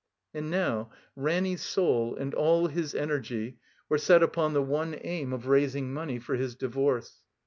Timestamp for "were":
3.87-3.99